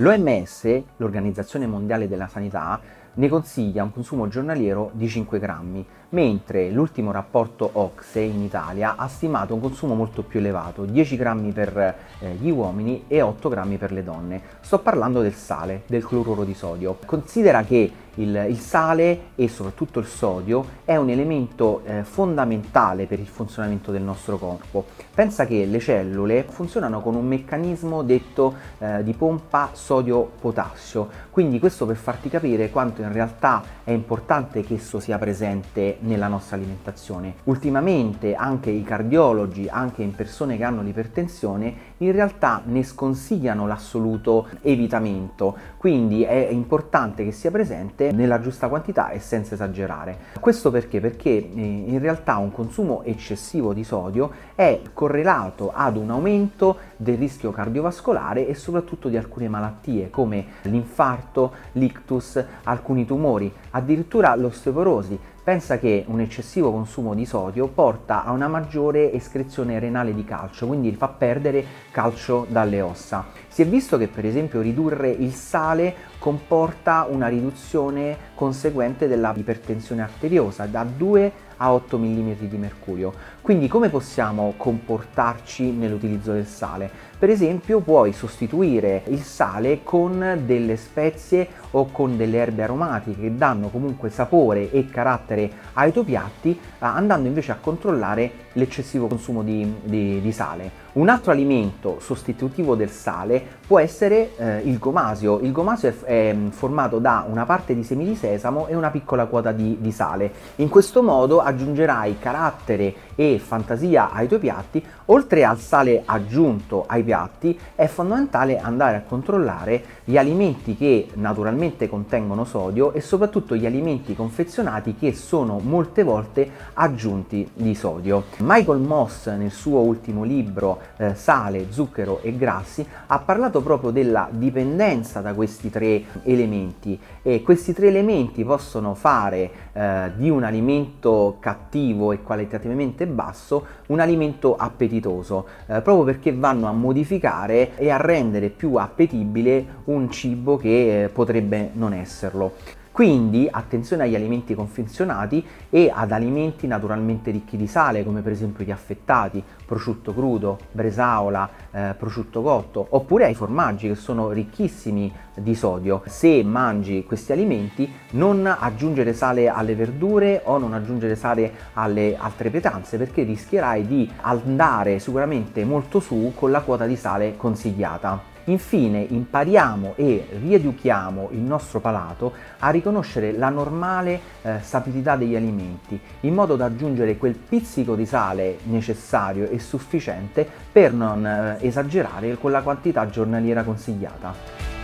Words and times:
L'OMS, 0.00 0.82
l'Organizzazione 0.98 1.66
Mondiale 1.66 2.06
della 2.06 2.28
Sanità, 2.28 2.80
ne 3.14 3.28
consiglia 3.28 3.82
un 3.82 3.92
consumo 3.92 4.28
giornaliero 4.28 4.90
di 4.92 5.08
5 5.08 5.38
grammi, 5.38 5.86
mentre 6.10 6.70
l'ultimo 6.70 7.10
rapporto 7.10 7.68
OXE 7.70 8.20
in 8.20 8.42
Italia 8.42 8.96
ha 8.96 9.08
stimato 9.08 9.54
un 9.54 9.60
consumo 9.60 9.94
molto 9.94 10.22
più 10.22 10.40
elevato, 10.40 10.84
10 10.84 11.16
grammi 11.16 11.52
per 11.52 11.76
eh, 12.20 12.34
gli 12.34 12.50
uomini 12.50 13.04
e 13.08 13.20
8 13.20 13.48
grammi 13.48 13.76
per 13.76 13.92
le 13.92 14.04
donne. 14.04 14.42
Sto 14.60 14.78
parlando 14.78 15.20
del 15.20 15.34
sale, 15.34 15.82
del 15.86 16.04
cloruro 16.04 16.44
di 16.44 16.54
sodio. 16.54 16.98
Considera 17.04 17.62
che 17.64 18.06
il, 18.18 18.46
il 18.48 18.58
sale 18.58 19.20
e 19.34 19.48
soprattutto 19.48 20.00
il 20.00 20.06
sodio 20.06 20.64
è 20.84 20.96
un 20.96 21.08
elemento 21.08 21.82
eh, 21.84 22.02
fondamentale 22.02 23.06
per 23.06 23.18
il 23.18 23.26
funzionamento 23.26 23.90
del 23.90 24.02
nostro 24.02 24.38
corpo. 24.38 24.86
Pensa 25.14 25.46
che 25.46 25.64
le 25.64 25.78
cellule 25.78 26.44
funzionano 26.48 27.00
con 27.00 27.14
un 27.14 27.26
meccanismo 27.26 28.02
detto 28.02 28.54
eh, 28.78 29.02
di 29.02 29.12
pompa 29.12 29.70
sodio-potassio, 29.72 31.08
quindi 31.30 31.58
questo 31.58 31.86
per 31.86 31.96
farti 31.96 32.28
capire 32.28 32.70
quanto 32.70 32.97
in 33.02 33.12
realtà 33.12 33.62
è 33.84 33.90
importante 33.90 34.62
che 34.62 34.74
esso 34.74 35.00
sia 35.00 35.18
presente 35.18 35.98
nella 36.00 36.28
nostra 36.28 36.56
alimentazione. 36.56 37.34
Ultimamente 37.44 38.34
anche 38.34 38.70
i 38.70 38.82
cardiologi, 38.82 39.68
anche 39.68 40.02
in 40.02 40.14
persone 40.14 40.56
che 40.56 40.64
hanno 40.64 40.82
l'ipertensione, 40.82 41.74
in 41.98 42.12
realtà 42.12 42.62
ne 42.64 42.82
sconsigliano 42.82 43.66
l'assoluto 43.66 44.48
evitamento, 44.62 45.56
quindi 45.76 46.22
è 46.22 46.48
importante 46.50 47.24
che 47.24 47.32
sia 47.32 47.50
presente 47.50 48.12
nella 48.12 48.40
giusta 48.40 48.68
quantità 48.68 49.10
e 49.10 49.20
senza 49.20 49.54
esagerare. 49.54 50.18
Questo 50.40 50.70
perché? 50.70 51.00
Perché 51.00 51.30
eh, 51.30 51.42
in 51.42 51.98
realtà 51.98 52.36
un 52.36 52.52
consumo 52.52 53.02
eccessivo 53.04 53.72
di 53.72 53.84
sodio 53.84 54.30
è 54.54 54.80
correlato 54.92 55.72
ad 55.74 55.96
un 55.96 56.10
aumento 56.10 56.76
del 56.96 57.16
rischio 57.16 57.50
cardiovascolare 57.50 58.46
e 58.46 58.54
soprattutto 58.54 59.08
di 59.08 59.16
alcune 59.16 59.48
malattie 59.48 60.10
come 60.10 60.44
l'infarto, 60.62 61.52
l'ictus, 61.72 62.42
alcuni 62.88 63.04
tumori, 63.04 63.52
addirittura 63.70 64.34
l'osteoporosi. 64.34 65.18
Pensa 65.44 65.78
che 65.78 66.04
un 66.08 66.20
eccessivo 66.20 66.70
consumo 66.70 67.14
di 67.14 67.24
sodio 67.24 67.68
porta 67.68 68.24
a 68.24 68.32
una 68.32 68.48
maggiore 68.48 69.12
escrezione 69.12 69.78
renale 69.78 70.14
di 70.14 70.24
calcio, 70.24 70.66
quindi 70.66 70.94
fa 70.94 71.08
perdere 71.08 71.64
calcio 71.90 72.46
dalle 72.48 72.80
ossa. 72.80 73.26
Si 73.48 73.62
è 73.62 73.66
visto 73.66 73.96
che 73.98 74.08
per 74.08 74.24
esempio 74.26 74.60
ridurre 74.60 75.10
il 75.10 75.32
sale 75.32 75.94
comporta 76.18 77.06
una 77.08 77.28
riduzione 77.28 78.16
conseguente 78.34 79.06
della 79.06 79.32
ipertensione 79.34 80.02
arteriosa 80.02 80.66
da 80.66 80.84
2 80.84 81.32
a 81.58 81.72
8 81.72 81.98
mm 81.98 82.32
di 82.40 82.56
mercurio. 82.56 83.12
Quindi 83.40 83.68
come 83.68 83.88
possiamo 83.88 84.54
comportarci 84.56 85.70
nell'utilizzo 85.70 86.32
del 86.32 86.46
sale? 86.46 86.90
Per 87.18 87.30
esempio 87.30 87.80
puoi 87.80 88.12
sostituire 88.12 89.02
il 89.06 89.22
sale 89.22 89.82
con 89.82 90.42
delle 90.44 90.76
spezie 90.76 91.48
o 91.72 91.90
con 91.90 92.16
delle 92.16 92.38
erbe 92.38 92.62
aromatiche 92.62 93.20
che 93.20 93.34
danno 93.34 93.68
comunque 93.68 94.10
sapore 94.10 94.70
e 94.70 94.86
carattere 94.86 95.50
ai 95.74 95.92
tuoi 95.92 96.04
piatti 96.04 96.50
eh, 96.50 96.58
andando 96.78 97.26
invece 97.26 97.52
a 97.52 97.58
controllare 97.60 98.46
l'eccessivo 98.52 99.06
consumo 99.06 99.42
di, 99.42 99.74
di, 99.82 100.20
di 100.20 100.32
sale. 100.32 100.86
Un 100.92 101.08
altro 101.08 101.30
alimento 101.30 101.98
sostitutivo 102.00 102.74
del 102.74 102.90
sale 102.90 103.40
può 103.66 103.78
essere 103.78 104.36
eh, 104.36 104.58
il 104.64 104.78
gomasio. 104.78 105.38
Il 105.40 105.52
gomasio 105.52 105.88
è, 105.88 105.94
è, 106.04 106.36
formato 106.50 106.98
da 106.98 107.24
una 107.28 107.44
parte 107.44 107.74
di 107.74 107.84
semi 107.84 108.04
di 108.04 108.16
sesamo 108.16 108.66
e 108.66 108.74
una 108.74 108.90
piccola 108.90 109.26
quota 109.26 109.52
di, 109.52 109.76
di 109.80 109.92
sale. 109.92 110.32
In 110.56 110.68
questo 110.68 111.02
modo 111.02 111.40
aggiungerai 111.48 112.18
carattere 112.18 112.94
e 113.14 113.40
fantasia 113.44 114.10
ai 114.12 114.28
tuoi 114.28 114.38
piatti, 114.38 114.84
oltre 115.06 115.44
al 115.44 115.58
sale 115.58 116.02
aggiunto 116.04 116.84
ai 116.86 117.02
piatti, 117.02 117.58
è 117.74 117.86
fondamentale 117.86 118.58
andare 118.58 118.96
a 118.96 119.02
controllare 119.02 119.82
gli 120.04 120.16
alimenti 120.16 120.76
che 120.76 121.08
naturalmente 121.14 121.88
contengono 121.88 122.44
sodio 122.44 122.92
e 122.92 123.00
soprattutto 123.00 123.56
gli 123.56 123.66
alimenti 123.66 124.14
confezionati 124.14 124.94
che 124.94 125.12
sono 125.14 125.58
molte 125.58 126.02
volte 126.02 126.48
aggiunti 126.74 127.50
di 127.54 127.74
sodio. 127.74 128.24
Michael 128.38 128.80
Moss 128.80 129.28
nel 129.28 129.50
suo 129.50 129.80
ultimo 129.80 130.22
libro 130.22 130.80
eh, 130.96 131.14
Sale, 131.14 131.66
zucchero 131.70 132.20
e 132.22 132.36
grassi 132.36 132.86
ha 133.06 133.18
parlato 133.18 133.60
proprio 133.60 133.90
della 133.90 134.28
dipendenza 134.30 135.20
da 135.20 135.34
questi 135.34 135.70
tre 135.70 136.04
elementi 136.22 136.98
e 137.22 137.42
questi 137.42 137.72
tre 137.72 137.88
elementi 137.88 138.44
possono 138.44 138.94
fare 138.94 139.50
eh, 139.72 140.10
di 140.16 140.30
un 140.30 140.44
alimento 140.44 141.37
cattivo 141.38 142.12
e 142.12 142.22
qualitativamente 142.22 143.06
basso 143.06 143.66
un 143.86 144.00
alimento 144.00 144.56
appetitoso, 144.56 145.46
eh, 145.66 145.80
proprio 145.80 146.04
perché 146.04 146.32
vanno 146.32 146.66
a 146.66 146.72
modificare 146.72 147.76
e 147.76 147.90
a 147.90 147.96
rendere 147.96 148.48
più 148.50 148.74
appetibile 148.74 149.64
un 149.84 150.10
cibo 150.10 150.56
che 150.56 151.04
eh, 151.04 151.08
potrebbe 151.08 151.70
non 151.72 151.92
esserlo. 151.92 152.52
Quindi 152.98 153.46
attenzione 153.48 154.02
agli 154.02 154.16
alimenti 154.16 154.56
confezionati 154.56 155.46
e 155.70 155.88
ad 155.94 156.10
alimenti 156.10 156.66
naturalmente 156.66 157.30
ricchi 157.30 157.56
di 157.56 157.68
sale, 157.68 158.02
come 158.02 158.22
per 158.22 158.32
esempio 158.32 158.64
gli 158.64 158.72
affettati, 158.72 159.40
prosciutto 159.64 160.12
crudo, 160.12 160.58
bresaola, 160.72 161.48
eh, 161.70 161.94
prosciutto 161.96 162.42
cotto, 162.42 162.84
oppure 162.90 163.26
ai 163.26 163.36
formaggi 163.36 163.86
che 163.86 163.94
sono 163.94 164.32
ricchissimi 164.32 165.12
di 165.36 165.54
sodio. 165.54 166.02
Se 166.06 166.42
mangi 166.42 167.04
questi 167.04 167.30
alimenti, 167.30 167.88
non 168.14 168.44
aggiungere 168.44 169.12
sale 169.12 169.46
alle 169.46 169.76
verdure 169.76 170.40
o 170.46 170.58
non 170.58 170.72
aggiungere 170.72 171.14
sale 171.14 171.52
alle 171.74 172.16
altre 172.16 172.50
pietanze, 172.50 172.98
perché 172.98 173.22
rischierai 173.22 173.86
di 173.86 174.10
andare 174.22 174.98
sicuramente 174.98 175.64
molto 175.64 176.00
su 176.00 176.32
con 176.34 176.50
la 176.50 176.62
quota 176.62 176.84
di 176.84 176.96
sale 176.96 177.36
consigliata. 177.36 178.37
Infine 178.48 179.00
impariamo 179.00 179.92
e 179.96 180.26
rieduchiamo 180.40 181.28
il 181.32 181.40
nostro 181.40 181.80
palato 181.80 182.32
a 182.58 182.70
riconoscere 182.70 183.32
la 183.32 183.50
normale 183.50 184.20
eh, 184.40 184.60
sapidità 184.62 185.16
degli 185.16 185.36
alimenti, 185.36 186.00
in 186.20 186.32
modo 186.32 186.56
da 186.56 186.64
aggiungere 186.64 187.18
quel 187.18 187.34
pizzico 187.34 187.94
di 187.94 188.06
sale 188.06 188.58
necessario 188.64 189.48
e 189.50 189.58
sufficiente 189.58 190.48
per 190.72 190.94
non 190.94 191.26
eh, 191.26 191.58
esagerare 191.60 192.38
con 192.38 192.50
la 192.50 192.62
quantità 192.62 193.08
giornaliera 193.10 193.62
consigliata. 193.64 194.77